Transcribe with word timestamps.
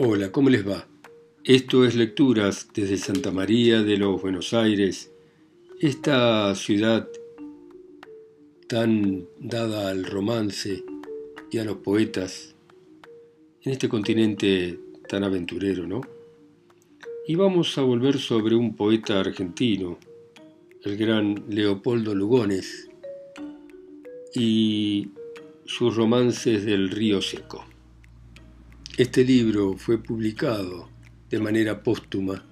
Hola, 0.00 0.30
¿cómo 0.30 0.48
les 0.48 0.64
va? 0.64 0.86
Esto 1.42 1.84
es 1.84 1.96
Lecturas 1.96 2.68
desde 2.72 2.98
Santa 2.98 3.32
María 3.32 3.82
de 3.82 3.96
los 3.96 4.22
Buenos 4.22 4.54
Aires, 4.54 5.10
esta 5.80 6.54
ciudad 6.54 7.08
tan 8.68 9.26
dada 9.40 9.90
al 9.90 10.04
romance 10.04 10.84
y 11.50 11.58
a 11.58 11.64
los 11.64 11.78
poetas, 11.78 12.54
en 13.64 13.72
este 13.72 13.88
continente 13.88 14.78
tan 15.08 15.24
aventurero, 15.24 15.84
¿no? 15.84 16.02
Y 17.26 17.34
vamos 17.34 17.76
a 17.76 17.82
volver 17.82 18.20
sobre 18.20 18.54
un 18.54 18.76
poeta 18.76 19.18
argentino, 19.18 19.98
el 20.84 20.96
gran 20.96 21.46
Leopoldo 21.48 22.14
Lugones, 22.14 22.88
y 24.32 25.08
sus 25.64 25.96
romances 25.96 26.64
del 26.64 26.88
río 26.88 27.20
seco. 27.20 27.64
Este 28.98 29.24
libro 29.24 29.76
fue 29.76 30.02
publicado 30.02 30.88
de 31.30 31.38
manera 31.38 31.84
póstuma 31.84 32.44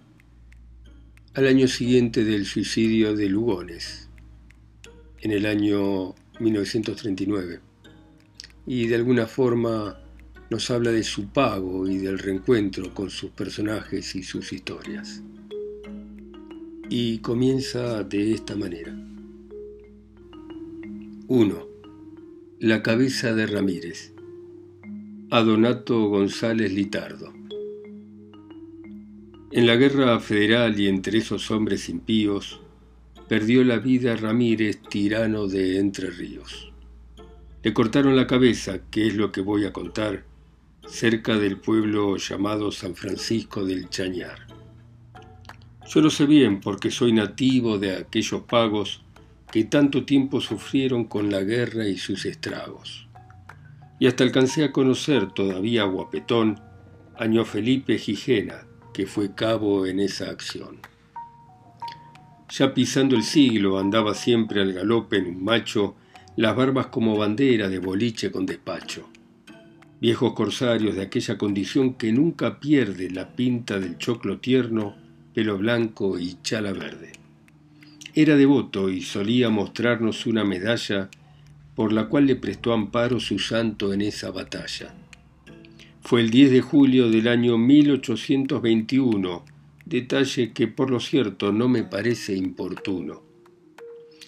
al 1.35 1.49
año 1.49 1.67
siguiente 1.67 2.23
del 2.23 2.47
suicidio 2.47 3.17
de 3.17 3.29
Lugones, 3.29 4.09
en 5.23 5.33
el 5.33 5.45
año 5.45 6.15
1939, 6.39 7.59
y 8.65 8.87
de 8.87 8.95
alguna 8.95 9.27
forma 9.27 9.99
nos 10.49 10.71
habla 10.71 10.93
de 10.93 11.03
su 11.03 11.31
pago 11.31 11.89
y 11.89 11.97
del 11.97 12.17
reencuentro 12.17 12.95
con 12.95 13.11
sus 13.11 13.33
personajes 13.33 14.15
y 14.15 14.23
sus 14.23 14.53
historias. 14.53 15.25
Y 16.89 17.19
comienza 17.19 18.05
de 18.05 18.35
esta 18.35 18.55
manera. 18.55 18.97
1. 21.27 21.69
La 22.61 22.85
cabeza 22.85 23.35
de 23.35 23.49
Ramírez. 23.49 24.13
A 25.29 25.43
Donato 25.43 26.07
González 26.07 26.73
Litardo. 26.73 27.33
En 29.51 29.67
la 29.67 29.75
guerra 29.75 30.21
federal 30.21 30.79
y 30.79 30.87
entre 30.87 31.19
esos 31.19 31.51
hombres 31.51 31.89
impíos, 31.89 32.61
perdió 33.27 33.65
la 33.65 33.79
vida 33.79 34.15
Ramírez, 34.15 34.81
tirano 34.89 35.49
de 35.49 35.81
Entre 35.81 36.11
Ríos. 36.11 36.73
Le 37.65 37.75
cortaron 37.75 38.15
la 38.15 38.29
cabeza, 38.29 38.83
que 38.89 39.09
es 39.09 39.17
lo 39.17 39.33
que 39.33 39.41
voy 39.41 39.65
a 39.65 39.73
contar, 39.73 40.23
cerca 40.87 41.37
del 41.37 41.59
pueblo 41.59 42.19
llamado 42.19 42.71
San 42.71 42.95
Francisco 42.95 43.65
del 43.65 43.89
Chañar. 43.91 44.47
Yo 45.89 46.03
lo 46.03 46.11
sé 46.11 46.27
bien 46.27 46.61
porque 46.61 46.93
soy 46.93 47.13
nativo 47.13 47.79
de 47.79 47.97
aquellos 47.97 48.43
pagos 48.43 49.03
que 49.51 49.65
tanto 49.65 50.05
tiempo 50.05 50.41
sufrieron 50.41 51.07
con 51.07 51.33
la 51.33 51.43
guerra 51.43 51.89
y 51.89 51.99
sus 51.99 52.27
estragos. 52.27 53.06
Y 53.99 54.07
hasta 54.07 54.25
alcancé 54.25 54.65
a 54.65 54.73
conocer 54.73 55.33
todavía 55.33 55.83
a 55.83 55.87
Guapetón, 55.87 56.61
año 57.17 57.45
Felipe 57.45 57.99
Gijena, 57.99 58.67
que 58.93 59.07
fue 59.07 59.35
cabo 59.35 59.87
en 59.87 60.01
esa 60.01 60.31
acción. 60.31 60.79
Ya 62.51 62.75
pisando 62.75 63.17
el 63.17 63.23
siglo 63.23 63.79
andaba 63.79 64.15
siempre 64.15 64.61
al 64.61 64.73
galope 64.73 65.17
en 65.17 65.27
un 65.27 65.45
macho, 65.45 65.97
las 66.37 66.55
barbas 66.55 66.89
como 66.89 67.17
bandera 67.17 67.69
de 67.69 67.79
boliche 67.79 68.31
con 68.31 68.47
despacho 68.47 69.09
viejos 70.01 70.35
corsarios 70.35 70.95
de 70.95 71.03
aquella 71.03 71.39
condición 71.39 71.95
que 71.95 72.13
nunca 72.13 72.61
pierde 72.61 73.11
la 73.11 73.35
pinta 73.35 73.79
del 73.79 73.99
choclo 73.99 74.39
tierno, 74.39 74.95
pelo 75.35 75.59
blanco 75.59 76.19
y 76.19 76.39
chala 76.43 76.73
verde. 76.73 77.13
Era 78.15 78.37
devoto 78.37 78.89
y 78.89 79.03
solía 79.03 79.51
mostrarnos 79.51 80.27
una 80.27 80.45
medalla 80.45 81.11
por 81.77 81.93
la 81.93 82.09
cual 82.09 82.27
le 82.27 82.35
prestó 82.37 82.73
amparo 82.73 83.21
su 83.21 83.39
santo 83.39 83.93
en 83.93 84.01
esa 84.01 84.31
batalla. 84.33 84.95
Fue 86.01 86.23
el 86.23 86.31
10 86.31 86.51
de 86.51 86.61
julio 86.63 87.11
del 87.11 87.29
año 87.29 87.59
1821, 87.59 89.45
detalle 89.85 90.53
que 90.53 90.69
por 90.69 90.91
lo 90.91 90.99
cierto 90.99 91.53
no 91.53 91.69
me 91.69 91.85
parece 91.85 92.35
importuno. 92.35 93.23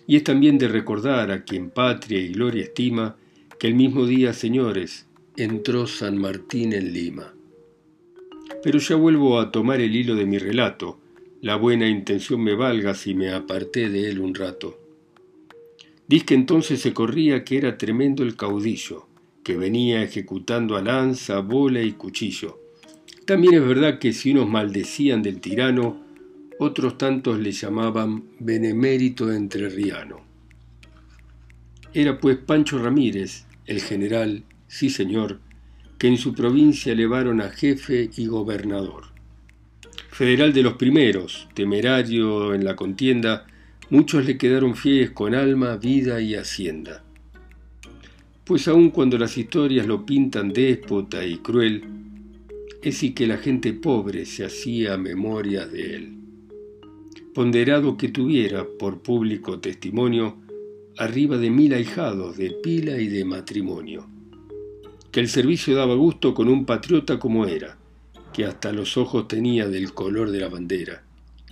Y 0.06 0.16
es 0.16 0.24
también 0.24 0.58
de 0.58 0.68
recordar 0.68 1.30
a 1.30 1.44
quien 1.44 1.70
patria 1.70 2.20
y 2.20 2.28
gloria 2.28 2.64
estima 2.64 3.16
que 3.58 3.66
el 3.66 3.74
mismo 3.74 4.06
día, 4.06 4.32
señores, 4.32 5.06
entró 5.36 5.86
San 5.86 6.18
Martín 6.18 6.72
en 6.72 6.92
Lima. 6.92 7.34
Pero 8.62 8.78
ya 8.78 8.96
vuelvo 8.96 9.40
a 9.40 9.50
tomar 9.52 9.80
el 9.80 9.94
hilo 9.96 10.14
de 10.14 10.26
mi 10.26 10.38
relato. 10.38 10.98
La 11.40 11.56
buena 11.56 11.88
intención 11.88 12.42
me 12.42 12.54
valga 12.54 12.94
si 12.94 13.14
me 13.14 13.30
aparté 13.30 13.88
de 13.88 14.10
él 14.10 14.18
un 14.18 14.34
rato. 14.34 14.87
Que 16.08 16.34
entonces 16.34 16.80
se 16.80 16.92
corría 16.92 17.44
que 17.44 17.58
era 17.58 17.78
tremendo 17.78 18.22
el 18.22 18.36
caudillo, 18.36 19.06
que 19.42 19.56
venía 19.56 20.02
ejecutando 20.02 20.76
a 20.76 20.82
lanza, 20.82 21.40
bola 21.40 21.82
y 21.82 21.92
cuchillo. 21.92 22.60
También 23.24 23.54
es 23.54 23.66
verdad 23.66 23.98
que 23.98 24.12
si 24.12 24.32
unos 24.32 24.48
maldecían 24.48 25.22
del 25.22 25.40
tirano, 25.40 26.02
otros 26.58 26.98
tantos 26.98 27.38
le 27.38 27.52
llamaban 27.52 28.24
benemérito 28.38 29.32
entrerriano. 29.32 30.20
Era 31.92 32.18
pues 32.18 32.36
Pancho 32.36 32.78
Ramírez, 32.78 33.46
el 33.66 33.80
general 33.80 34.44
sí 34.66 34.90
señor, 34.90 35.40
que 35.98 36.08
en 36.08 36.16
su 36.16 36.34
provincia 36.34 36.92
elevaron 36.92 37.40
a 37.40 37.50
jefe 37.50 38.10
y 38.16 38.26
gobernador. 38.26 39.06
Federal 40.10 40.52
de 40.52 40.62
los 40.62 40.74
primeros, 40.74 41.48
temerario 41.54 42.54
en 42.54 42.64
la 42.64 42.76
contienda, 42.76 43.46
muchos 43.90 44.24
le 44.24 44.38
quedaron 44.38 44.74
fieles 44.74 45.10
con 45.10 45.34
alma, 45.34 45.76
vida 45.76 46.20
y 46.20 46.34
hacienda. 46.34 47.04
Pues 48.44 48.68
aun 48.68 48.90
cuando 48.90 49.18
las 49.18 49.36
historias 49.36 49.86
lo 49.86 50.06
pintan 50.06 50.52
déspota 50.52 51.24
y 51.24 51.38
cruel, 51.38 51.84
es 52.82 53.02
y 53.02 53.12
que 53.12 53.26
la 53.26 53.38
gente 53.38 53.72
pobre 53.72 54.24
se 54.24 54.44
hacía 54.44 54.96
memoria 54.96 55.66
de 55.66 55.96
él. 55.96 56.14
Ponderado 57.34 57.96
que 57.96 58.08
tuviera, 58.08 58.66
por 58.78 59.02
público 59.02 59.60
testimonio, 59.60 60.36
arriba 60.96 61.36
de 61.36 61.50
mil 61.50 61.74
ahijados 61.74 62.36
de 62.36 62.50
pila 62.50 62.98
y 62.98 63.08
de 63.08 63.24
matrimonio 63.24 64.08
que 65.10 65.20
el 65.20 65.28
servicio 65.28 65.74
daba 65.74 65.94
gusto 65.94 66.34
con 66.34 66.48
un 66.48 66.64
patriota 66.64 67.18
como 67.18 67.46
era, 67.46 67.78
que 68.32 68.44
hasta 68.44 68.72
los 68.72 68.96
ojos 68.96 69.28
tenía 69.28 69.68
del 69.68 69.94
color 69.94 70.30
de 70.30 70.40
la 70.40 70.48
bandera, 70.48 71.02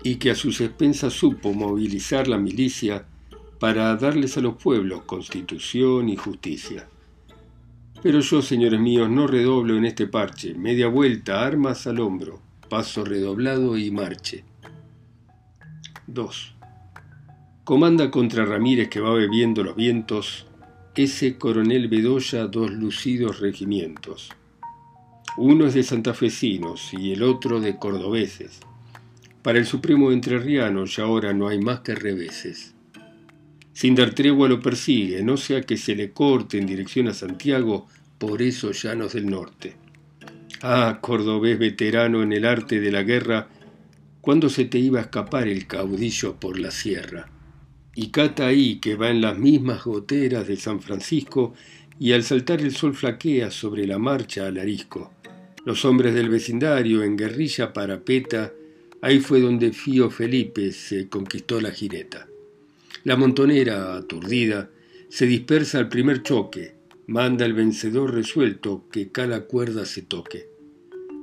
y 0.02 0.16
que 0.16 0.30
a 0.30 0.34
sus 0.34 0.60
expensas 0.60 1.12
supo 1.12 1.52
movilizar 1.52 2.28
la 2.28 2.38
milicia 2.38 3.06
para 3.58 3.96
darles 3.96 4.36
a 4.36 4.40
los 4.40 4.56
pueblos 4.56 5.02
constitución 5.02 6.08
y 6.08 6.16
justicia. 6.16 6.88
Pero 8.02 8.20
yo, 8.20 8.42
señores 8.42 8.78
míos, 8.78 9.08
no 9.08 9.26
redoblo 9.26 9.76
en 9.76 9.84
este 9.84 10.06
parche, 10.06 10.54
media 10.54 10.88
vuelta, 10.88 11.44
armas 11.44 11.86
al 11.86 12.00
hombro, 12.00 12.40
paso 12.68 13.04
redoblado 13.04 13.76
y 13.76 13.90
marche. 13.90 14.44
2. 16.06 16.54
Comanda 17.64 18.10
contra 18.10 18.44
Ramírez 18.44 18.88
que 18.88 19.00
va 19.00 19.12
bebiendo 19.12 19.64
los 19.64 19.74
vientos 19.74 20.46
ese 20.96 21.36
coronel 21.36 21.88
Bedoya 21.88 22.46
dos 22.46 22.70
lucidos 22.70 23.40
regimientos. 23.40 24.30
Uno 25.36 25.66
es 25.66 25.74
de 25.74 25.82
santafesinos 25.82 26.94
y 26.94 27.12
el 27.12 27.22
otro 27.22 27.60
de 27.60 27.76
cordobeses. 27.76 28.60
Para 29.46 29.60
el 29.60 29.66
supremo 29.66 30.10
entrerriano 30.10 30.86
ya 30.86 31.04
ahora 31.04 31.32
no 31.32 31.46
hay 31.46 31.60
más 31.60 31.78
que 31.78 31.94
reveses. 31.94 32.74
Sin 33.72 33.94
dar 33.94 34.12
tregua 34.12 34.48
lo 34.48 34.58
persigue, 34.58 35.22
no 35.22 35.36
sea 35.36 35.60
que 35.60 35.76
se 35.76 35.94
le 35.94 36.10
corte 36.10 36.58
en 36.58 36.66
dirección 36.66 37.06
a 37.06 37.14
Santiago 37.14 37.86
por 38.18 38.42
esos 38.42 38.82
llanos 38.82 39.12
del 39.12 39.30
norte. 39.30 39.76
Ah, 40.62 40.98
cordobés 41.00 41.60
veterano 41.60 42.24
en 42.24 42.32
el 42.32 42.44
arte 42.44 42.80
de 42.80 42.90
la 42.90 43.04
guerra, 43.04 43.46
¿cuándo 44.20 44.48
se 44.48 44.64
te 44.64 44.80
iba 44.80 44.98
a 44.98 45.02
escapar 45.02 45.46
el 45.46 45.68
caudillo 45.68 46.40
por 46.40 46.58
la 46.58 46.72
sierra? 46.72 47.30
y 47.94 48.10
ahí 48.42 48.80
que 48.80 48.96
va 48.96 49.10
en 49.10 49.20
las 49.20 49.38
mismas 49.38 49.84
goteras 49.84 50.48
de 50.48 50.56
San 50.56 50.80
Francisco, 50.80 51.54
y 52.00 52.14
al 52.14 52.24
saltar 52.24 52.62
el 52.62 52.74
sol 52.74 52.96
flaquea 52.96 53.52
sobre 53.52 53.86
la 53.86 54.00
marcha 54.00 54.48
al 54.48 54.58
arisco. 54.58 55.12
Los 55.64 55.84
hombres 55.84 56.14
del 56.14 56.30
vecindario 56.30 57.04
en 57.04 57.16
guerrilla 57.16 57.72
parapeta, 57.72 58.52
ahí 59.06 59.20
fue 59.20 59.40
donde 59.40 59.72
Fío 59.72 60.10
Felipe 60.10 60.72
se 60.72 61.08
conquistó 61.08 61.60
la 61.60 61.70
jineta. 61.70 62.26
La 63.04 63.16
montonera, 63.16 63.94
aturdida, 63.94 64.68
se 65.08 65.26
dispersa 65.26 65.78
al 65.78 65.88
primer 65.88 66.24
choque, 66.24 66.74
manda 67.06 67.46
el 67.46 67.52
vencedor 67.52 68.12
resuelto 68.12 68.86
que 68.90 69.12
cada 69.12 69.42
cuerda 69.42 69.86
se 69.86 70.02
toque. 70.02 70.48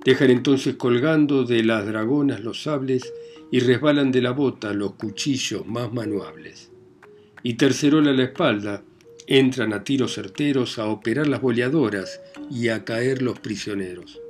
Dejan 0.06 0.30
entonces 0.30 0.75
colgando 0.75 1.44
de 1.44 1.62
las 1.65 1.85
dragonas 1.85 2.41
los 2.41 2.63
sables 2.63 3.12
y 3.51 3.59
resbalan 3.59 4.13
de 4.13 4.21
la 4.21 4.31
bota 4.31 4.74
los 4.74 4.94
cuchillos 4.94 5.68
más 5.68 5.91
manuables. 5.91 6.71
Y 7.44 7.56
tercerola 7.56 8.13
la 8.13 8.24
espalda, 8.24 8.81
entran 9.27 9.74
a 9.74 9.83
tiros 9.83 10.13
certeros 10.15 10.80
a 10.80 10.85
operar 10.85 11.27
las 11.27 11.41
boleadoras 11.41 12.21
y 12.50 12.69
a 12.69 12.85
caer 12.85 13.21
los 13.21 13.39
prisioneros. 13.39 14.22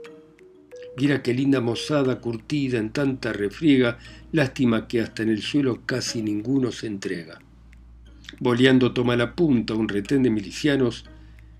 Mira 0.97 1.23
qué 1.23 1.33
linda 1.33 1.59
mozada 1.59 2.19
curtida 2.19 2.77
en 2.77 2.91
tanta 2.91 3.33
refriega, 3.33 3.97
lástima 4.31 4.87
que 4.87 5.01
hasta 5.01 5.23
en 5.23 5.29
el 5.29 5.41
suelo 5.41 5.81
casi 5.85 6.21
ninguno 6.21 6.71
se 6.71 6.87
entrega. 6.87 7.39
Boleando 8.39 8.93
toma 8.93 9.15
la 9.15 9.35
punta 9.35 9.73
un 9.73 9.89
retén 9.89 10.23
de 10.23 10.29
milicianos 10.29 11.05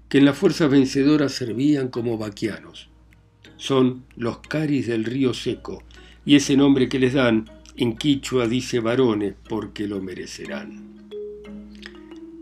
que 0.08 0.20
en 0.20 0.26
las 0.26 0.38
fuerzas 0.38 0.70
vencedoras 0.70 1.34
servían 1.34 1.88
como 1.88 2.18
vaquianos. 2.18 2.90
Son 3.58 4.04
los 4.16 4.40
caris 4.40 4.88
del 4.88 5.06
río 5.06 5.34
seco, 5.34 5.84
y 6.26 6.36
ese 6.36 6.56
nombre 6.56 6.88
que 6.88 7.00
les 7.00 7.14
dan 7.14 7.50
en 7.76 7.98
quichua 7.98 8.48
dice 8.48 8.80
varones 8.80 9.34
porque 9.50 9.88
lo 9.88 10.02
merecerán. 10.02 11.10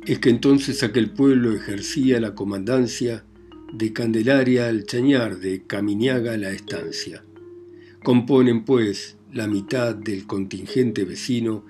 Es 0.05 0.19
que 0.19 0.29
entonces 0.29 0.83
aquel 0.83 1.11
pueblo 1.11 1.53
ejercía 1.53 2.19
la 2.19 2.35
comandancia 2.35 3.23
de 3.73 3.93
Candelaria 3.93 4.67
al 4.67 4.85
Chañar, 4.85 5.39
de 5.39 5.63
Caminiaga 5.65 6.33
a 6.33 6.37
la 6.37 6.51
estancia. 6.51 7.23
Componen, 8.03 8.65
pues, 8.65 9.17
la 9.31 9.47
mitad 9.47 9.95
del 9.95 10.27
contingente 10.27 11.05
vecino 11.05 11.65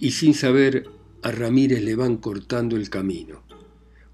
y 0.00 0.12
sin 0.12 0.32
saber 0.32 0.86
a 1.22 1.30
Ramírez 1.30 1.82
le 1.82 1.94
van 1.94 2.16
cortando 2.16 2.76
el 2.76 2.88
camino. 2.88 3.42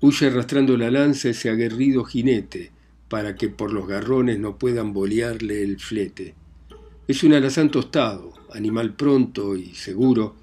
Huye 0.00 0.26
arrastrando 0.26 0.76
la 0.76 0.90
lanza 0.90 1.28
ese 1.30 1.48
aguerrido 1.48 2.04
jinete 2.04 2.72
para 3.08 3.36
que 3.36 3.48
por 3.48 3.72
los 3.72 3.86
garrones 3.86 4.38
no 4.38 4.58
puedan 4.58 4.92
bolearle 4.92 5.62
el 5.62 5.78
flete. 5.78 6.34
Es 7.06 7.22
un 7.22 7.34
alazán 7.34 7.70
tostado, 7.70 8.34
animal 8.52 8.94
pronto 8.94 9.56
y 9.56 9.74
seguro, 9.74 10.36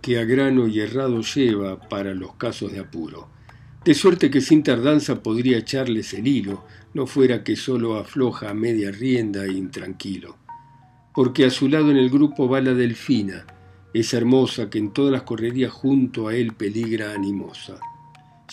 que 0.00 0.18
a 0.18 0.24
grano 0.24 0.68
y 0.68 0.80
errado 0.80 1.22
lleva 1.22 1.88
para 1.88 2.14
los 2.14 2.34
casos 2.34 2.72
de 2.72 2.80
apuro. 2.80 3.31
De 3.84 3.94
suerte 3.94 4.30
que 4.30 4.40
sin 4.40 4.62
tardanza 4.62 5.24
podría 5.24 5.58
echarles 5.58 6.14
el 6.14 6.28
hilo, 6.28 6.64
no 6.94 7.08
fuera 7.08 7.42
que 7.42 7.56
solo 7.56 7.96
afloja 7.96 8.50
a 8.50 8.54
media 8.54 8.92
rienda 8.92 9.44
e 9.44 9.52
intranquilo. 9.52 10.36
Porque 11.12 11.44
a 11.44 11.50
su 11.50 11.68
lado 11.68 11.90
en 11.90 11.96
el 11.96 12.08
grupo 12.08 12.48
va 12.48 12.60
la 12.60 12.74
delfina, 12.74 13.44
esa 13.92 14.18
hermosa 14.18 14.70
que 14.70 14.78
en 14.78 14.92
todas 14.92 15.10
las 15.10 15.22
correrías 15.22 15.72
junto 15.72 16.28
a 16.28 16.36
él 16.36 16.52
peligra 16.52 17.12
animosa. 17.12 17.80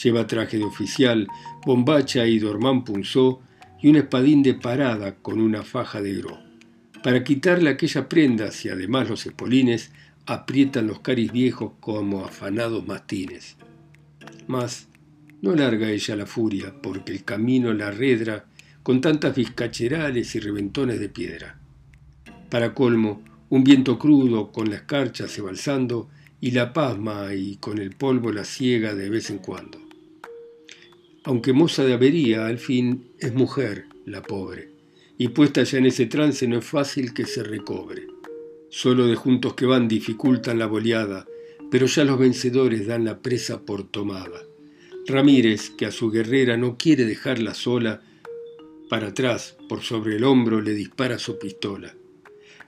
Lleva 0.03 0.25
traje 0.25 0.57
de 0.57 0.65
oficial, 0.65 1.27
bombacha 1.63 2.25
y 2.25 2.39
dormán 2.39 2.83
punzó, 2.83 3.41
y 3.81 3.87
un 3.87 3.97
espadín 3.97 4.41
de 4.41 4.55
parada 4.55 5.15
con 5.15 5.39
una 5.39 5.61
faja 5.61 6.01
de 6.01 6.15
gro. 6.15 6.39
Para 7.03 7.23
quitarle 7.23 7.69
aquella 7.69 8.09
prenda, 8.09 8.49
y 8.63 8.69
además 8.69 9.07
los 9.07 9.25
espolines, 9.25 9.91
aprietan 10.25 10.87
los 10.87 10.99
caris 10.99 11.31
viejos 11.31 11.73
como 11.79 12.25
afanados 12.25 12.85
mastines. 12.85 13.55
Mas 14.47 14.88
no 15.41 15.55
larga 15.55 15.89
ella 15.89 16.15
la 16.15 16.25
furia, 16.25 16.73
porque 16.81 17.11
el 17.11 17.23
camino 17.23 17.73
la 17.73 17.91
redra 17.91 18.45
con 18.83 19.01
tantas 19.01 19.35
vizcacherales 19.35 20.35
y 20.35 20.39
reventones 20.39 20.99
de 20.99 21.09
piedra. 21.09 21.59
Para 22.49 22.73
colmo, 22.73 23.23
un 23.49 23.63
viento 23.63 23.97
crudo 23.97 24.51
con 24.51 24.69
la 24.69 24.77
escarcha 24.77 25.27
se 25.27 25.41
balsando 25.41 26.09
y 26.41 26.51
la 26.51 26.73
pasma 26.73 27.33
y 27.33 27.57
con 27.57 27.79
el 27.79 27.91
polvo 27.91 28.31
la 28.31 28.43
ciega 28.43 28.95
de 28.95 29.09
vez 29.09 29.29
en 29.29 29.39
cuando. 29.39 29.79
Aunque 31.23 31.53
moza 31.53 31.83
de 31.83 31.93
avería, 31.93 32.47
al 32.47 32.57
fin 32.57 33.11
es 33.19 33.33
mujer, 33.33 33.85
la 34.05 34.21
pobre, 34.21 34.69
y 35.17 35.27
puesta 35.29 35.63
ya 35.63 35.77
en 35.77 35.85
ese 35.85 36.05
trance 36.05 36.47
no 36.47 36.57
es 36.57 36.65
fácil 36.65 37.13
que 37.13 37.25
se 37.25 37.43
recobre. 37.43 38.07
Solo 38.69 39.07
de 39.07 39.15
juntos 39.15 39.53
que 39.53 39.65
van 39.65 39.87
dificultan 39.87 40.59
la 40.59 40.67
boleada, 40.67 41.27
pero 41.69 41.87
ya 41.87 42.03
los 42.03 42.17
vencedores 42.17 42.87
dan 42.87 43.05
la 43.05 43.19
presa 43.19 43.61
por 43.61 43.83
tomada. 43.83 44.48
Ramírez, 45.09 45.71
que 45.71 45.85
a 45.85 45.91
su 45.91 46.09
guerrera 46.09 46.57
no 46.57 46.77
quiere 46.77 47.05
dejarla 47.05 47.53
sola, 47.53 48.01
para 48.89 49.09
atrás, 49.09 49.57
por 49.67 49.81
sobre 49.81 50.15
el 50.15 50.23
hombro, 50.23 50.61
le 50.61 50.73
dispara 50.73 51.19
su 51.19 51.37
pistola. 51.37 51.93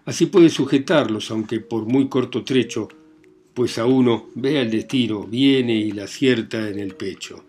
Así 0.06 0.26
puede 0.26 0.50
sujetarlos, 0.50 1.32
aunque 1.32 1.60
por 1.60 1.86
muy 1.86 2.10
corto 2.10 2.44
trecho, 2.44 2.90
pues 3.54 3.78
a 3.78 3.86
uno 3.86 4.30
vea 4.36 4.62
el 4.62 4.72
destino, 4.72 5.24
viene 5.24 5.76
y 5.76 5.92
la 5.92 6.04
acierta 6.04 6.70
en 6.70 6.80
el 6.80 6.96
pecho. 6.96 7.46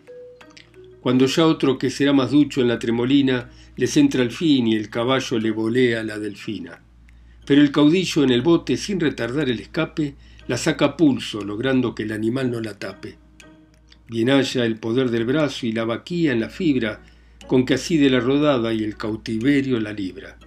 Cuando 1.01 1.27
ya 1.27 1.47
otro 1.47 1.79
que 1.79 1.91
será 1.91 2.13
más 2.13 2.31
ducho 2.31 2.61
en 2.61 2.69
la 2.69 2.79
tremolina, 2.79 3.51
les 3.77 3.97
entra 3.97 4.23
el 4.23 4.31
fin 4.31 4.69
y 4.69 4.77
el 4.77 4.89
caballo 4.89 5.39
le 5.39 5.51
volea 5.51 6.03
la 6.05 6.19
delfina. 6.19 6.83
Pero 7.45 7.61
el 7.61 7.73
caudillo 7.73 8.23
en 8.23 8.31
el 8.31 8.43
bote, 8.43 8.77
sin 8.77 9.01
retardar 9.01 9.49
el 9.51 9.61
escape, 9.61 10.15
la 10.47 10.57
saca 10.57 10.85
a 10.85 10.97
pulso, 10.97 11.43
logrando 11.43 11.95
que 11.95 12.05
el 12.05 12.13
animal 12.13 12.51
no 12.51 12.61
la 12.61 12.79
tape. 12.79 13.22
Bien 14.09 14.31
haya 14.31 14.65
el 14.65 14.77
poder 14.77 15.11
del 15.11 15.25
brazo 15.25 15.67
y 15.67 15.73
la 15.73 15.85
vaquía 15.85 16.33
en 16.33 16.41
la 16.41 16.49
fibra, 16.49 17.03
con 17.47 17.65
que 17.65 17.75
así 17.75 17.97
de 17.97 18.11
la 18.11 18.21
rodada 18.21 18.73
y 18.73 18.83
el 18.83 18.97
cautiverio 18.97 19.81
la 19.81 19.93
libra. 19.93 20.39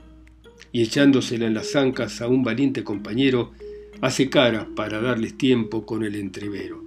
Y 0.71 0.81
echándosela 0.81 1.47
en 1.47 1.53
las 1.53 1.75
ancas 1.75 2.21
a 2.21 2.27
un 2.27 2.43
valiente 2.43 2.83
compañero, 2.83 3.53
hace 4.01 4.29
cara 4.29 4.67
para 4.75 5.01
darles 5.01 5.37
tiempo 5.37 5.85
con 5.85 6.03
el 6.03 6.15
entrevero. 6.15 6.83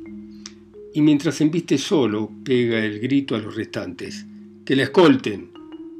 Y 0.94 1.00
mientras 1.00 1.40
embiste 1.40 1.78
solo, 1.78 2.30
pega 2.44 2.84
el 2.84 3.00
grito 3.00 3.34
a 3.34 3.38
los 3.38 3.54
restantes, 3.54 4.26
que 4.64 4.76
la 4.76 4.84
escolten, 4.84 5.50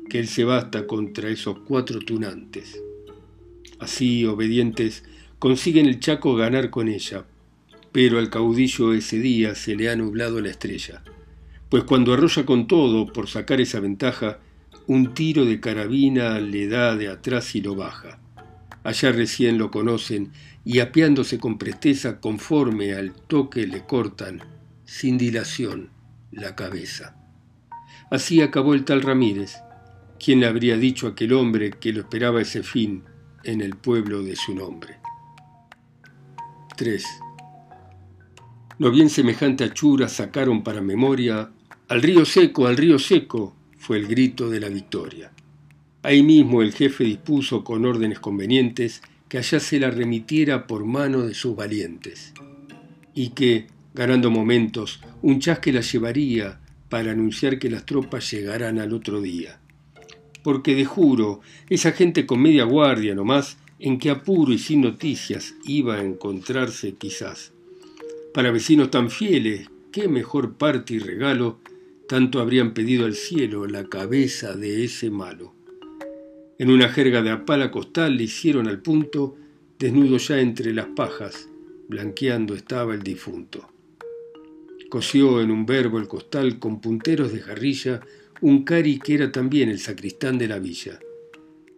que 0.09 0.19
él 0.19 0.29
se 0.29 0.45
basta 0.45 0.87
contra 0.87 1.29
esos 1.29 1.61
cuatro 1.61 2.01
tunantes. 2.01 2.81
Así, 3.79 4.25
obedientes, 4.25 5.05
consiguen 5.39 5.87
el 5.87 6.01
Chaco 6.01 6.35
ganar 6.35 6.71
con 6.71 6.89
ella, 6.89 7.25
pero 7.93 8.19
al 8.19 8.31
caudillo 8.31 8.93
ese 8.93 9.19
día 9.19 9.55
se 9.55 9.77
le 9.77 9.91
ha 9.91 9.97
nublado 9.97 10.41
la 10.41 10.51
estrella, 10.51 11.03
pues 11.69 11.85
cuando 11.85 12.13
arrolla 12.13 12.45
con 12.47 12.67
todo 12.67 13.13
por 13.13 13.29
sacar 13.29 13.61
esa 13.61 13.81
ventaja, 13.81 14.39
un 14.87 15.13
tiro 15.15 15.45
de 15.45 15.61
carabina 15.61 16.41
le 16.41 16.67
da 16.67 16.97
de 16.97 17.09
atrás 17.09 17.55
y 17.55 17.61
lo 17.61 17.75
baja. 17.75 18.19
Allá 18.85 19.13
recién 19.13 19.59
lo 19.59 19.71
conocen 19.71 20.33
y 20.65 20.81
apeándose 20.81 21.39
con 21.39 21.59
presteza 21.59 22.21
conforme 22.21 22.95
al 22.95 23.13
toque 23.13 23.67
le 23.67 23.85
cortan, 23.85 24.43
sin 24.85 25.19
dilación, 25.19 25.91
la 26.33 26.57
cabeza. 26.57 27.17
Así 28.11 28.41
acabó 28.41 28.73
el 28.73 28.85
tal 28.85 29.03
Ramírez. 29.03 29.57
¿Quién 30.19 30.41
le 30.41 30.47
habría 30.47 30.77
dicho 30.79 31.07
a 31.07 31.11
aquel 31.11 31.35
hombre 31.35 31.71
que 31.71 31.93
lo 31.93 32.01
esperaba 32.01 32.41
ese 32.41 32.63
fin 32.63 33.05
en 33.45 33.61
el 33.61 33.77
pueblo 33.77 34.23
de 34.23 34.37
su 34.37 34.55
nombre? 34.55 34.97
3. 36.77 37.05
No 38.79 38.93
bien 38.93 39.11
semejante 39.11 39.65
achura 39.65 40.09
sacaron 40.09 40.63
para 40.63 40.81
memoria 40.81 41.51
al 41.89 42.01
río 42.01 42.25
seco, 42.25 42.69
al 42.69 42.77
río 42.77 43.01
seco, 43.01 43.57
fue 43.77 43.97
el 43.97 44.07
grito 44.07 44.49
de 44.51 44.61
la 44.61 44.69
victoria. 44.69 45.33
Ahí 46.03 46.23
mismo 46.23 46.63
el 46.63 46.73
jefe 46.73 47.03
dispuso 47.03 47.65
con 47.65 47.85
órdenes 47.85 48.21
convenientes 48.21 49.03
que 49.29 49.39
allá 49.39 49.59
se 49.59 49.81
la 49.81 49.91
remitiera 49.91 50.69
por 50.69 50.85
mano 50.85 51.23
de 51.23 51.35
sus 51.35 51.57
valientes, 51.57 52.33
y 53.15 53.31
que, 53.31 53.67
ganando 53.95 54.31
momentos, 54.31 55.01
un 55.23 55.41
chasque 55.41 55.73
la 55.73 55.81
llevaría 55.81 56.61
para 56.89 57.11
anunciar 57.11 57.59
que 57.59 57.71
las 57.71 57.85
tropas 57.85 58.31
llegarán 58.31 58.79
al 58.79 58.93
otro 58.93 59.21
día. 59.21 59.59
Porque 60.45 60.77
de 60.77 60.85
juro, 60.85 61.41
esa 61.69 61.91
gente 61.91 62.27
con 62.27 62.41
media 62.41 62.63
guardia 62.65 63.17
nomás, 63.17 63.59
en 63.81 63.99
qué 63.99 64.11
apuro 64.11 64.53
y 64.53 64.59
sin 64.59 64.83
noticias 64.83 65.55
iba 65.65 65.97
a 65.97 66.05
encontrarse 66.05 66.95
quizás. 66.95 67.53
Para 68.39 68.53
vecinos 68.53 68.93
tan 68.93 69.11
fieles, 69.11 69.69
qué 69.91 70.07
mejor 70.07 70.55
parte 70.59 70.95
y 70.95 71.01
regalo 71.01 71.59
tanto 72.09 72.39
habrían 72.39 72.73
pedido 72.73 73.05
al 73.05 73.17
cielo 73.17 73.67
la 73.67 73.89
cabeza 73.89 74.55
de 74.55 74.85
ese 74.85 75.11
malo. 75.11 75.55
En 76.57 76.71
una 76.71 76.89
jerga 76.89 77.21
de 77.23 77.31
apala 77.31 77.73
costal 77.73 78.17
le 78.17 78.23
hicieron 78.23 78.69
al 78.69 78.81
punto, 78.81 79.35
desnudo 79.77 80.19
ya 80.19 80.39
entre 80.39 80.73
las 80.73 80.87
pajas, 80.87 81.49
blanqueando 81.89 82.55
estaba 82.55 82.95
el 82.95 83.03
difunto. 83.03 83.69
Cosió 84.89 85.41
en 85.41 85.51
un 85.51 85.67
verbo 85.67 85.99
el 85.99 86.07
costal 86.07 86.61
con 86.61 86.81
punteros 86.81 87.33
de 87.33 87.41
jarrilla 87.41 88.03
un 88.41 88.63
cari 88.63 89.01
que 89.01 89.15
era 89.15 89.33
también 89.33 89.69
el 89.69 89.81
sacristán 89.81 90.39
de 90.39 90.47
la 90.47 90.61
villa. 90.61 91.01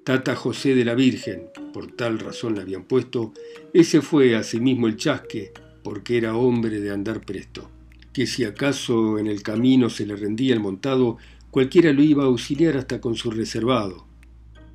Tata 0.04 0.36
José 0.36 0.74
de 0.74 0.84
la 0.84 0.94
Virgen, 0.94 1.46
por 1.72 1.90
tal 1.92 2.18
razón 2.18 2.56
le 2.56 2.60
habían 2.60 2.84
puesto, 2.84 3.32
ese 3.72 4.02
fue 4.02 4.36
asimismo 4.36 4.88
el 4.88 4.96
chasque, 4.96 5.54
porque 5.82 6.16
era 6.16 6.36
hombre 6.36 6.80
de 6.80 6.90
andar 6.90 7.20
presto, 7.20 7.70
que 8.12 8.26
si 8.26 8.44
acaso 8.44 9.18
en 9.18 9.26
el 9.26 9.42
camino 9.42 9.90
se 9.90 10.06
le 10.06 10.16
rendía 10.16 10.54
el 10.54 10.60
montado, 10.60 11.18
cualquiera 11.50 11.92
lo 11.92 12.02
iba 12.02 12.24
a 12.24 12.26
auxiliar 12.26 12.76
hasta 12.76 13.00
con 13.00 13.16
su 13.16 13.30
reservado. 13.30 14.06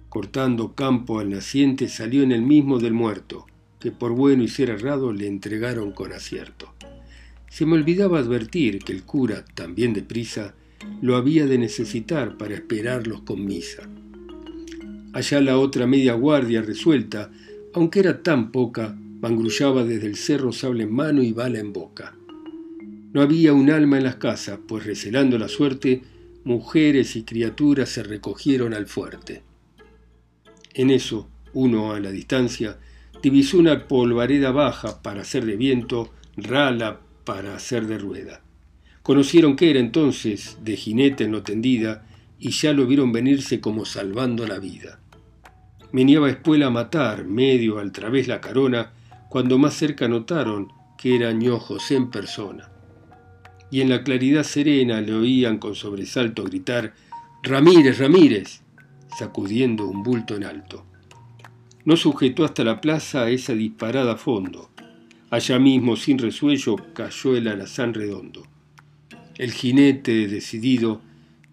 Cortando 0.10 0.74
campo 0.74 1.20
al 1.20 1.30
naciente 1.30 1.90
salió 1.90 2.24
en 2.24 2.32
el 2.32 2.42
mismo 2.42 2.80
del 2.80 2.94
muerto, 2.94 3.46
que 3.80 3.92
por 3.92 4.14
bueno 4.14 4.44
y 4.44 4.48
ser 4.48 4.70
errado 4.70 5.12
le 5.12 5.28
entregaron 5.28 5.92
con 5.92 6.14
acierto. 6.14 6.74
Se 7.50 7.66
me 7.66 7.74
olvidaba 7.74 8.20
advertir 8.20 8.80
que 8.80 8.94
el 8.94 9.04
cura, 9.04 9.46
también 9.54 9.94
deprisa, 9.94 10.56
lo 11.02 11.16
había 11.16 11.46
de 11.46 11.58
necesitar 11.58 12.38
para 12.38 12.56
esperarlos 12.56 13.22
con 13.22 13.46
misa. 13.46 13.84
Allá 15.14 15.40
la 15.40 15.58
otra 15.58 15.88
media 15.88 16.14
guardia 16.14 16.62
resuelta, 16.62 17.32
aunque 17.74 18.00
era 18.00 18.22
tan 18.22 18.52
poca, 18.52 18.98
Mangrullaba 19.22 19.84
desde 19.84 20.08
el 20.08 20.16
cerro 20.16 20.52
sable 20.52 20.84
en 20.84 20.94
mano 20.94 21.24
y 21.24 21.32
bala 21.32 21.60
en 21.60 21.74
boca. 21.74 22.16
No 23.14 23.22
había 23.22 23.54
un 23.54 23.70
alma 23.70 23.98
en 23.98 24.04
las 24.04 24.18
casas, 24.18 24.60
pues 24.68 24.86
recelando 24.86 25.38
la 25.38 25.48
suerte, 25.48 26.02
mujeres 26.44 27.16
y 27.16 27.24
criaturas 27.24 27.90
se 27.90 28.04
recogieron 28.04 28.74
al 28.74 28.88
fuerte. 28.88 29.44
En 30.74 30.92
eso, 30.92 31.30
uno 31.54 31.94
a 31.94 32.00
la 32.00 32.12
distancia, 32.12 32.78
divisó 33.24 33.58
una 33.58 33.88
polvareda 33.88 34.52
baja 34.52 35.02
para 35.02 35.22
hacer 35.22 35.46
de 35.46 35.56
viento, 35.56 36.12
rala 36.38 37.00
para 37.24 37.56
hacer 37.56 37.88
de 37.88 37.98
rueda. 37.98 38.42
Conocieron 39.02 39.56
que 39.56 39.70
era 39.70 39.80
entonces 39.80 40.58
de 40.64 40.76
jinete 40.76 41.24
en 41.24 41.32
lo 41.32 41.44
tendida 41.44 42.06
y 42.40 42.50
ya 42.50 42.74
lo 42.74 42.86
vieron 42.86 43.12
venirse 43.12 43.62
como 43.62 43.86
salvando 43.86 44.46
la 44.46 44.60
vida. 44.60 45.00
Meneaba 45.92 46.30
espuela 46.30 46.68
a 46.68 46.72
matar, 46.72 47.26
medio 47.26 47.80
al 47.80 47.92
través 47.92 48.28
la 48.28 48.42
carona, 48.42 48.92
cuando 49.36 49.58
más 49.58 49.74
cerca 49.74 50.08
notaron 50.08 50.72
que 50.98 51.14
era 51.14 51.34
ño 51.34 51.60
José 51.60 51.98
en 51.98 52.10
persona. 52.10 52.72
Y 53.70 53.82
en 53.82 53.90
la 53.90 54.02
claridad 54.02 54.44
serena 54.44 55.02
le 55.02 55.14
oían 55.14 55.58
con 55.58 55.76
sobresalto 55.76 56.46
gritar 56.46 56.94
Ramírez, 57.44 58.00
Ramírez, 58.00 58.62
sacudiendo 59.20 59.88
un 59.88 60.04
bulto 60.04 60.38
en 60.38 60.46
alto. 60.46 60.86
No 61.84 61.98
sujetó 61.98 62.46
hasta 62.46 62.64
la 62.64 62.80
plaza 62.80 63.30
esa 63.30 63.52
disparada 63.52 64.14
a 64.14 64.16
fondo. 64.16 64.70
Allá 65.30 65.60
mismo, 65.60 65.98
sin 65.98 66.18
resuello, 66.18 66.78
cayó 66.94 67.36
el 67.36 67.50
alazán 67.50 67.94
redondo. 67.94 68.48
El 69.38 69.52
jinete, 69.52 70.30
decidido, 70.30 71.02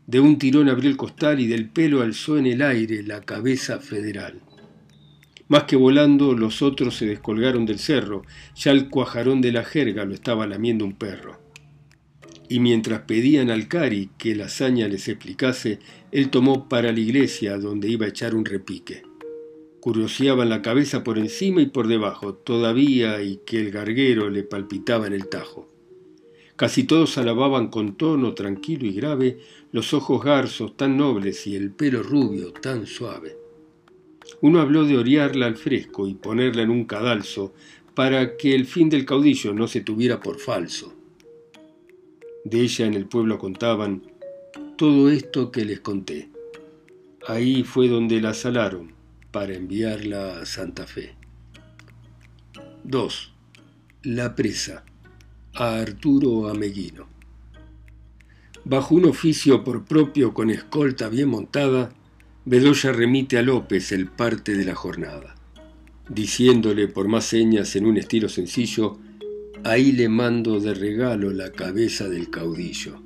de 0.06 0.20
un 0.20 0.38
tirón 0.38 0.68
abrió 0.68 0.88
el 0.88 0.96
costal 0.96 1.40
y 1.40 1.48
del 1.48 1.68
pelo 1.68 2.00
alzó 2.00 2.38
en 2.38 2.46
el 2.46 2.62
aire 2.62 3.02
la 3.02 3.22
cabeza 3.22 3.80
federal. 3.80 4.40
Más 5.52 5.64
que 5.64 5.76
volando, 5.76 6.32
los 6.32 6.62
otros 6.62 6.96
se 6.96 7.04
descolgaron 7.04 7.66
del 7.66 7.78
cerro, 7.78 8.22
ya 8.56 8.70
el 8.70 8.88
cuajarón 8.88 9.42
de 9.42 9.52
la 9.52 9.64
jerga 9.64 10.06
lo 10.06 10.14
estaba 10.14 10.46
lamiendo 10.46 10.86
un 10.86 10.94
perro. 10.94 11.40
Y 12.48 12.58
mientras 12.58 13.02
pedían 13.02 13.50
al 13.50 13.68
Cari 13.68 14.08
que 14.16 14.34
la 14.34 14.46
hazaña 14.46 14.88
les 14.88 15.08
explicase, 15.08 15.78
él 16.10 16.30
tomó 16.30 16.70
para 16.70 16.90
la 16.90 16.98
iglesia 16.98 17.58
donde 17.58 17.90
iba 17.90 18.06
a 18.06 18.08
echar 18.08 18.34
un 18.34 18.46
repique. 18.46 19.02
Curioseaban 19.80 20.48
la 20.48 20.62
cabeza 20.62 21.04
por 21.04 21.18
encima 21.18 21.60
y 21.60 21.66
por 21.66 21.86
debajo, 21.86 22.32
todavía 22.32 23.20
y 23.20 23.42
que 23.44 23.60
el 23.60 23.70
garguero 23.70 24.30
le 24.30 24.44
palpitaba 24.44 25.06
en 25.06 25.12
el 25.12 25.28
tajo. 25.28 25.70
Casi 26.56 26.84
todos 26.84 27.18
alababan 27.18 27.68
con 27.68 27.98
tono 27.98 28.32
tranquilo 28.32 28.86
y 28.86 28.94
grave 28.94 29.36
los 29.70 29.92
ojos 29.92 30.24
garzos 30.24 30.78
tan 30.78 30.96
nobles 30.96 31.46
y 31.46 31.56
el 31.56 31.72
pelo 31.72 32.02
rubio 32.02 32.54
tan 32.54 32.86
suave. 32.86 33.41
Uno 34.40 34.60
habló 34.60 34.84
de 34.84 34.98
orearla 34.98 35.46
al 35.46 35.56
fresco 35.56 36.08
y 36.08 36.14
ponerla 36.14 36.62
en 36.62 36.70
un 36.70 36.84
cadalso 36.84 37.54
para 37.94 38.36
que 38.36 38.54
el 38.54 38.66
fin 38.66 38.88
del 38.88 39.04
caudillo 39.04 39.52
no 39.52 39.68
se 39.68 39.80
tuviera 39.80 40.20
por 40.20 40.38
falso. 40.38 40.94
De 42.44 42.60
ella 42.60 42.86
en 42.86 42.94
el 42.94 43.06
pueblo 43.06 43.38
contaban 43.38 44.02
todo 44.76 45.10
esto 45.10 45.52
que 45.52 45.64
les 45.64 45.80
conté. 45.80 46.30
Ahí 47.26 47.62
fue 47.62 47.88
donde 47.88 48.20
la 48.20 48.34
salaron 48.34 48.92
para 49.30 49.54
enviarla 49.54 50.40
a 50.40 50.46
Santa 50.46 50.86
Fe. 50.86 51.14
2. 52.84 53.32
La 54.02 54.34
presa 54.34 54.84
a 55.54 55.76
Arturo 55.76 56.48
Ameguino. 56.48 57.06
Bajo 58.64 58.94
un 58.94 59.04
oficio 59.04 59.62
por 59.62 59.84
propio 59.84 60.34
con 60.34 60.50
escolta 60.50 61.08
bien 61.08 61.28
montada, 61.28 61.92
Bedoya 62.44 62.90
remite 62.90 63.38
a 63.38 63.42
López 63.42 63.92
el 63.92 64.08
parte 64.08 64.56
de 64.56 64.64
la 64.64 64.74
jornada, 64.74 65.36
diciéndole 66.08 66.88
por 66.88 67.06
más 67.06 67.26
señas 67.26 67.76
en 67.76 67.86
un 67.86 67.96
estilo 67.98 68.28
sencillo, 68.28 68.98
ahí 69.62 69.92
le 69.92 70.08
mando 70.08 70.58
de 70.58 70.74
regalo 70.74 71.30
la 71.30 71.52
cabeza 71.52 72.08
del 72.08 72.30
caudillo. 72.30 73.00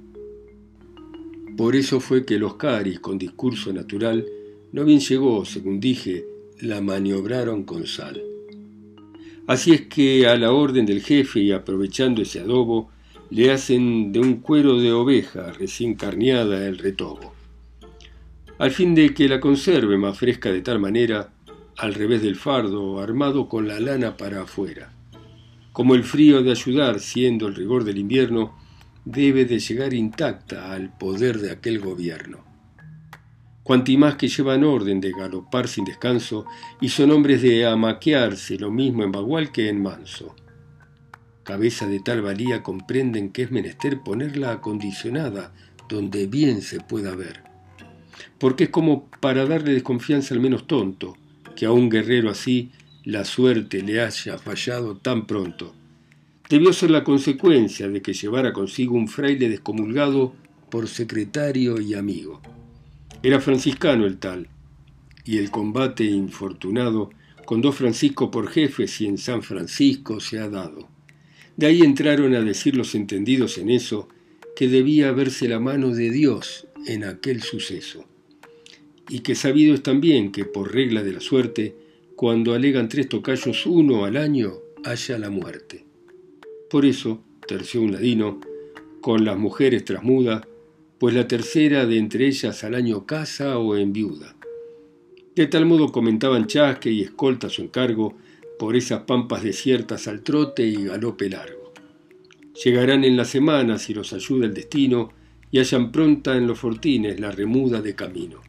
Por 1.55 1.77
eso 1.77 2.01
fue 2.01 2.25
que 2.25 2.39
los 2.39 2.55
caris, 2.55 2.99
con 2.99 3.19
discurso 3.19 3.75
natural, 3.75 4.25
no 4.73 4.87
bien 4.87 5.01
llegó, 5.01 5.45
según 5.45 5.81
dije, 5.81 6.25
la 6.61 6.81
maniobraron 6.81 7.65
con 7.65 7.87
sal. 7.87 8.23
Así 9.47 9.73
es 9.73 9.83
que 9.83 10.27
a 10.27 10.39
la 10.39 10.53
orden 10.53 10.87
del 10.87 11.03
jefe 11.03 11.41
y 11.41 11.53
aprovechando 11.53 12.23
ese 12.23 12.41
adobo, 12.41 12.89
le 13.29 13.53
hacen 13.53 14.13
de 14.13 14.19
un 14.19 14.37
cuero 14.37 14.81
de 14.81 14.93
oveja 14.93 15.53
recién 15.53 15.95
carneada 15.95 16.67
el 16.67 16.79
retobo. 16.79 17.37
Al 18.59 18.71
fin 18.71 18.95
de 18.95 19.13
que 19.13 19.29
la 19.29 19.41
conserve 19.41 19.99
más 19.99 20.19
fresca 20.19 20.51
de 20.51 20.63
tal 20.63 20.79
manera, 20.79 21.31
al 21.77 21.95
revés 21.95 22.23
del 22.23 22.37
fardo, 22.37 23.01
armado 23.01 23.49
con 23.49 23.69
la 23.69 23.79
lana 23.81 24.17
para 24.17 24.43
afuera. 24.43 24.93
Como 25.73 25.95
el 25.95 26.05
frío 26.05 26.43
de 26.43 26.53
ayudar, 26.53 27.01
siendo 27.01 27.49
el 27.49 27.55
rigor 27.55 27.85
del 27.85 27.99
invierno, 27.99 28.57
debe 29.05 29.45
de 29.45 29.59
llegar 29.59 29.93
intacta 29.93 30.73
al 30.73 30.97
poder 30.97 31.39
de 31.39 31.51
aquel 31.51 31.81
gobierno 31.81 32.47
cuanti 33.67 33.97
más 33.97 34.15
que 34.15 34.29
llevan 34.29 34.63
orden 34.63 35.01
de 35.01 35.11
galopar 35.11 35.67
sin 35.67 35.85
descanso 35.85 36.47
y 36.81 36.89
son 36.89 37.11
hombres 37.11 37.43
de 37.43 37.67
amaquearse 37.67 38.57
lo 38.61 38.71
mismo 38.71 39.03
en 39.03 39.11
bagual 39.11 39.51
que 39.51 39.69
en 39.69 39.83
manso. 39.83 40.37
Cabeza 41.43 41.89
de 41.89 41.99
tal 41.99 42.23
valía 42.23 42.63
comprenden 42.63 43.33
que 43.33 43.43
es 43.43 43.51
menester 43.51 44.03
ponerla 44.05 44.53
acondicionada 44.53 45.53
donde 45.89 46.29
bien 46.29 46.63
se 46.63 46.79
pueda 46.79 47.17
ver. 47.17 47.43
Porque 48.39 48.65
es 48.65 48.71
como 48.71 49.09
para 49.21 49.47
darle 49.47 49.73
desconfianza 49.73 50.35
al 50.35 50.41
menos 50.41 50.67
tonto, 50.67 51.17
que 51.55 51.67
a 51.67 51.73
un 51.73 51.89
guerrero 51.89 52.31
así 52.31 52.71
la 53.05 53.25
suerte 53.25 53.83
le 53.83 54.01
haya 54.01 54.39
fallado 54.39 54.97
tan 54.97 55.27
pronto. 55.27 55.75
Debió 56.49 56.73
ser 56.73 56.91
la 56.91 57.05
consecuencia 57.05 57.89
de 57.89 58.03
que 58.03 58.13
llevara 58.13 58.53
consigo 58.53 58.95
un 58.95 59.09
fraile 59.09 59.49
descomulgado 59.49 60.35
por 60.71 60.89
secretario 60.89 61.81
y 61.81 61.95
amigo. 61.95 62.41
Era 63.23 63.41
franciscano 63.41 64.07
el 64.07 64.19
tal, 64.19 64.49
y 65.25 65.39
el 65.39 65.51
combate 65.51 66.05
infortunado 66.05 67.11
con 67.45 67.61
dos 67.61 67.77
Francisco 67.77 68.31
por 68.31 68.49
jefes 68.49 69.01
y 69.01 69.07
en 69.07 69.19
San 69.19 69.43
Francisco 69.43 70.21
se 70.21 70.39
ha 70.39 70.49
dado. 70.49 70.89
De 71.57 71.67
ahí 71.67 71.83
entraron 71.83 72.35
a 72.35 72.41
decir 72.41 72.77
los 72.77 72.95
entendidos 72.95 73.57
en 73.59 73.71
eso 73.71 74.09
que 74.55 74.69
debía 74.69 75.13
verse 75.13 75.49
la 75.49 75.61
mano 75.61 75.91
de 75.91 76.11
Dios 76.11 76.67
en 76.87 77.05
aquel 77.05 77.43
suceso. 77.43 78.05
Y 79.09 79.21
que 79.21 79.35
sabido 79.35 79.75
es 79.75 79.83
también 79.83 80.33
que 80.33 80.45
por 80.45 80.75
regla 80.75 81.03
de 81.03 81.13
la 81.13 81.21
suerte, 81.21 81.77
cuando 82.17 82.55
alegan 82.55 82.89
tres 82.89 83.09
tocayos 83.09 83.67
uno 83.67 84.05
al 84.05 84.17
año, 84.17 84.55
haya 84.85 85.19
la 85.19 85.31
muerte. 85.31 85.85
Por 86.71 86.85
eso, 86.85 87.23
terció 87.47 87.83
un 87.83 87.93
ladino, 87.93 88.41
con 89.01 89.25
las 89.25 89.39
mujeres 89.39 89.85
trasmudas, 89.85 90.43
pues 90.99 91.15
la 91.15 91.29
tercera 91.29 91.87
de 91.87 91.99
entre 91.99 92.27
ellas 92.27 92.65
al 92.65 92.75
año 92.75 93.07
casa 93.07 93.59
o 93.59 93.77
en 93.77 93.93
viuda. 93.93 94.35
De 95.35 95.47
tal 95.47 95.67
modo 95.67 95.93
comentaban 95.93 96.47
Chasque 96.47 96.91
y 96.91 97.03
Escolta 97.03 97.51
su 97.51 97.63
encargo 97.63 98.17
por 98.59 98.75
esas 98.75 99.03
pampas 99.03 99.43
desiertas 99.43 100.09
al 100.09 100.23
trote 100.23 100.67
y 100.67 100.85
galope 100.85 101.29
largo. 101.29 101.73
Llegarán 102.65 103.05
en 103.05 103.17
la 103.17 103.27
semana 103.27 103.79
si 103.79 103.93
los 103.93 104.15
ayuda 104.15 104.47
el 104.47 104.55
destino 104.55 105.13
y 105.51 105.59
hayan 105.59 105.93
pronta 105.93 106.37
en 106.37 106.47
los 106.47 106.59
fortines 106.59 107.21
la 107.21 107.31
remuda 107.31 107.83
de 107.83 107.95
camino. 107.95 108.41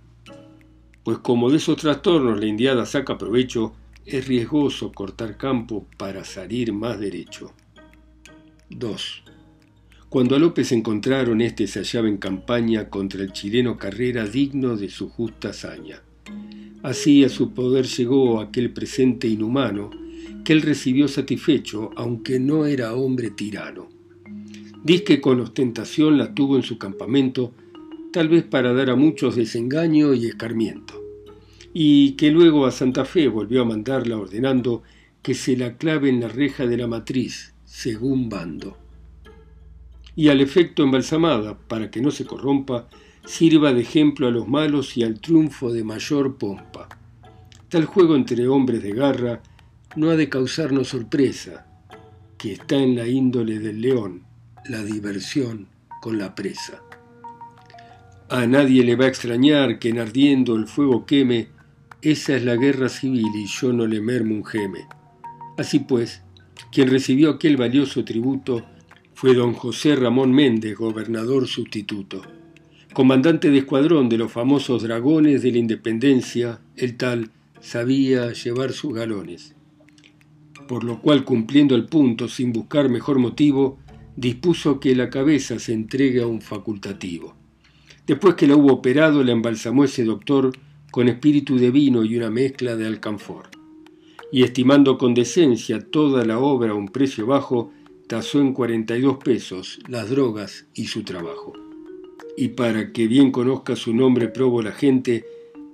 Pues 1.08 1.20
como 1.20 1.50
de 1.50 1.56
esos 1.56 1.78
trastornos 1.78 2.38
la 2.38 2.48
indiada 2.48 2.86
saca 2.86 3.18
provecho, 3.18 3.72
es 4.06 4.28
riesgoso 4.28 4.92
cortar 4.92 5.38
campo 5.38 5.88
para 5.96 6.26
salir 6.26 6.74
más 6.74 7.00
derecho. 7.00 7.54
2. 8.72 9.24
Cuando 10.10 10.36
a 10.36 10.40
López 10.40 10.74
encontraron, 10.74 11.40
este 11.40 11.66
se 11.68 11.80
hallaba 11.80 12.10
en 12.10 12.18
campaña 12.18 12.90
contra 12.90 13.22
el 13.22 13.32
chileno 13.32 13.78
Carrera 13.78 14.28
digno 14.28 14.76
de 14.76 14.90
su 14.90 15.08
justa 15.08 15.52
hazaña. 15.52 16.02
Así 16.84 17.24
a 17.24 17.30
su 17.30 17.54
poder 17.54 17.86
llegó 17.86 18.42
aquel 18.42 18.74
presente 18.74 19.30
inhumano 19.30 19.92
que 20.44 20.52
él 20.52 20.62
recibió 20.62 21.08
satisfecho, 21.08 21.92
aunque 21.96 22.38
no 22.38 22.66
era 22.66 22.94
hombre 22.96 23.30
tirano. 23.30 23.88
Diz 24.84 25.04
que 25.04 25.22
con 25.22 25.40
ostentación 25.40 26.18
la 26.18 26.34
tuvo 26.34 26.58
en 26.58 26.64
su 26.64 26.78
campamento, 26.78 27.54
tal 28.18 28.30
vez 28.30 28.46
para 28.46 28.74
dar 28.74 28.90
a 28.90 28.96
muchos 28.96 29.36
desengaño 29.36 30.16
y 30.16 30.26
escarmiento, 30.26 31.00
y 31.72 32.14
que 32.14 32.32
luego 32.32 32.66
a 32.66 32.72
Santa 32.72 33.06
Fe 33.06 33.28
volvió 33.28 33.62
a 33.62 33.66
mandarla 33.66 34.18
ordenando 34.18 34.82
que 35.22 35.36
se 35.36 35.56
la 35.56 35.78
clave 35.78 36.10
en 36.10 36.22
la 36.22 36.28
reja 36.28 36.66
de 36.66 36.78
la 36.78 36.88
matriz, 36.88 37.54
según 37.64 38.28
bando 38.28 38.76
y 40.16 40.30
al 40.30 40.42
efecto 40.42 40.82
embalsamada, 40.82 41.60
para 41.60 41.92
que 41.92 42.02
no 42.02 42.10
se 42.10 42.26
corrompa, 42.26 42.88
sirva 43.24 43.72
de 43.72 43.82
ejemplo 43.82 44.26
a 44.26 44.32
los 44.32 44.48
malos 44.48 44.98
y 44.98 45.04
al 45.04 45.20
triunfo 45.20 45.72
de 45.72 45.84
mayor 45.84 46.38
pompa. 46.38 46.90
Tal 47.70 47.86
juego 47.86 48.16
entre 48.16 48.48
hombres 48.48 48.82
de 48.82 48.94
garra 48.94 49.44
no 49.96 50.10
ha 50.10 50.16
de 50.16 50.28
causarnos 50.28 50.88
sorpresa, 50.88 51.68
que 52.40 52.54
está 52.54 52.78
en 52.78 52.96
la 52.96 53.08
índole 53.08 53.60
del 53.60 53.80
león, 53.80 54.24
la 54.68 54.82
diversión 54.82 55.68
con 56.02 56.18
la 56.18 56.34
presa. 56.34 56.82
A 58.30 58.46
nadie 58.46 58.84
le 58.84 58.98
va 58.98 59.06
a 59.06 59.08
extrañar 59.08 59.80
que 59.80 59.88
en 59.88 60.00
ardiendo 60.00 60.58
el 60.58 60.68
fuego 60.68 61.06
queme, 61.06 61.48
esa 62.02 62.36
es 62.36 62.44
la 62.44 62.58
guerra 62.58 62.90
civil 62.90 63.30
y 63.34 63.46
yo 63.46 63.72
no 63.72 63.88
le 63.88 64.02
mermo 64.02 64.36
un 64.36 64.44
geme. 64.44 64.86
Así 65.58 65.80
pues, 65.80 66.24
quien 66.70 66.90
recibió 66.90 67.30
aquel 67.30 67.56
valioso 67.56 68.04
tributo 68.04 68.66
fue 69.14 69.34
don 69.34 69.54
José 69.54 69.96
Ramón 69.96 70.34
Méndez, 70.34 70.76
gobernador 70.76 71.48
sustituto. 71.48 72.22
Comandante 72.92 73.50
de 73.50 73.60
escuadrón 73.60 74.10
de 74.10 74.18
los 74.18 74.30
famosos 74.30 74.84
dragones 74.84 75.42
de 75.42 75.54
la 75.54 75.60
independencia, 75.60 76.60
el 76.76 76.98
tal 76.98 77.32
sabía 77.62 78.34
llevar 78.34 78.74
sus 78.74 78.94
galones. 78.94 79.56
Por 80.68 80.84
lo 80.84 81.02
cual, 81.02 81.24
cumpliendo 81.24 81.76
el 81.76 81.86
punto 81.86 82.28
sin 82.28 82.52
buscar 82.52 82.90
mejor 82.90 83.20
motivo, 83.20 83.80
dispuso 84.18 84.82
que 84.82 84.96
la 84.98 85.10
cabeza 85.10 85.60
se 85.60 85.72
entregue 85.72 86.22
a 86.22 86.28
un 86.28 86.42
facultativo. 86.42 87.38
Después 88.08 88.36
que 88.36 88.48
la 88.48 88.56
hubo 88.56 88.72
operado, 88.72 89.22
la 89.22 89.34
embalsamó 89.34 89.84
ese 89.84 90.06
doctor 90.06 90.54
con 90.92 91.10
espíritu 91.10 91.58
de 91.58 91.72
vino 91.72 92.06
y 92.06 92.16
una 92.16 92.30
mezcla 92.30 92.78
de 92.78 92.88
alcanfor. 92.88 93.50
Y 94.32 94.44
estimando 94.44 94.98
con 94.98 95.14
decencia 95.14 95.82
toda 95.82 96.24
la 96.24 96.40
obra 96.40 96.72
a 96.72 96.76
un 96.76 96.88
precio 96.88 97.26
bajo, 97.26 97.72
tasó 98.08 98.40
en 98.40 98.54
42 98.54 99.18
pesos 99.18 99.80
las 99.90 100.10
drogas 100.10 100.68
y 100.74 100.86
su 100.86 101.04
trabajo. 101.04 101.52
Y 102.38 102.50
para 102.50 102.94
que 102.94 103.08
bien 103.08 103.32
conozca 103.32 103.76
su 103.76 103.94
nombre 103.94 104.30
probo 104.30 104.62
la 104.62 104.72
gente, 104.72 105.26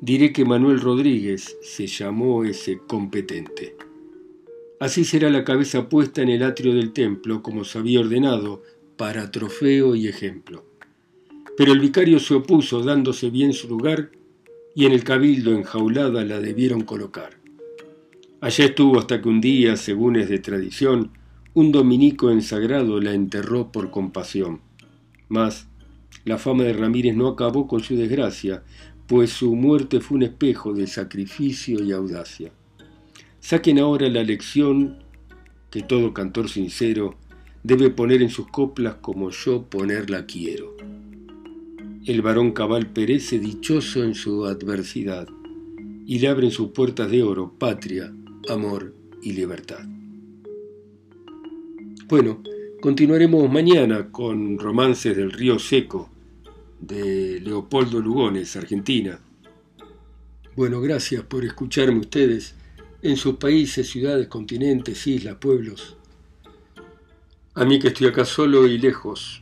diré 0.01 0.33
que 0.33 0.43
Manuel 0.43 0.81
Rodríguez 0.81 1.55
se 1.61 1.85
llamó 1.85 2.45
ese 2.45 2.79
competente. 2.79 3.75
Así 4.79 5.05
será 5.05 5.29
la 5.29 5.43
cabeza 5.43 5.87
puesta 5.87 6.23
en 6.23 6.29
el 6.29 6.41
atrio 6.41 6.73
del 6.73 6.93
templo, 6.93 7.43
como 7.43 7.63
se 7.63 7.77
había 7.77 7.99
ordenado, 7.99 8.63
para 8.97 9.29
trofeo 9.29 9.95
y 9.95 10.07
ejemplo. 10.07 10.72
Pero 11.57 11.72
el 11.72 11.79
vicario 11.79 12.19
se 12.19 12.33
opuso, 12.33 12.81
dándose 12.81 13.29
bien 13.29 13.53
su 13.53 13.67
lugar, 13.67 14.12
y 14.75 14.86
en 14.86 14.91
el 14.91 15.03
cabildo 15.03 15.51
enjaulada 15.51 16.24
la 16.24 16.39
debieron 16.39 16.81
colocar. 16.81 17.38
Allá 18.41 18.65
estuvo 18.65 19.00
hasta 19.00 19.22
que 19.22 19.29
un 19.29 19.39
día, 19.39 19.77
según 19.77 20.15
es 20.15 20.29
de 20.29 20.39
tradición, 20.39 21.12
un 21.53 21.72
dominico 21.72 22.31
ensagrado 22.31 23.00
la 23.00 23.13
enterró 23.13 23.72
por 23.72 23.91
compasión. 23.91 24.62
Mas 25.29 25.67
la 26.25 26.38
fama 26.38 26.63
de 26.63 26.74
Ramírez 26.74 27.15
no 27.15 27.27
acabó 27.27 27.67
con 27.67 27.81
su 27.83 27.95
desgracia, 27.95 28.63
pues 29.07 29.29
su 29.29 29.55
muerte 29.55 30.01
fue 30.01 30.17
un 30.17 30.24
espejo 30.24 30.74
de 30.74 30.88
sacrificio 30.88 31.83
y 31.83 31.91
audacia. 31.91 32.51
Saquen 33.39 33.77
ahora 33.79 34.10
la 34.10 34.24
lección 34.24 34.98
que 35.69 35.81
todo 35.81 36.13
cantor 36.13 36.50
sincero 36.50 37.15
debe 37.63 37.89
poner 37.89 38.22
en 38.22 38.29
sus 38.29 38.48
coplas 38.48 38.95
como 38.95 39.29
yo 39.29 39.63
ponerla 39.63 40.25
quiero. 40.25 40.75
El 42.05 42.22
varón 42.22 42.51
cabal 42.51 42.88
perece 42.88 43.39
dichoso 43.39 44.03
en 44.03 44.13
su 44.13 44.45
adversidad 44.45 45.25
y 46.05 46.19
le 46.19 46.27
abren 46.27 46.51
sus 46.51 46.72
puertas 46.72 47.10
de 47.10 47.24
oro 47.24 47.53
patria, 47.57 48.13
amor 48.50 48.93
y 49.22 49.31
libertad. 49.31 49.86
Bueno, 52.10 52.43
continuaremos 52.81 53.50
mañana 53.50 54.12
con 54.12 54.60
Romances 54.60 55.15
del 55.15 55.31
Río 55.31 55.57
Seco 55.60 56.10
de 56.81 57.39
Leopoldo 57.39 58.01
Lugones, 58.01 58.53
Argentina. 58.57 59.17
Bueno, 60.57 60.81
gracias 60.81 61.24
por 61.24 61.45
escucharme 61.45 62.01
ustedes 62.01 62.53
en 63.01 63.15
sus 63.15 63.36
países, 63.36 63.89
ciudades, 63.89 64.27
continentes, 64.27 65.07
islas, 65.07 65.38
pueblos. 65.38 65.95
A 67.53 67.63
mí 67.63 67.79
que 67.79 67.88
estoy 67.88 68.07
acá 68.07 68.25
solo 68.25 68.67
y 68.67 68.77
lejos, 68.77 69.41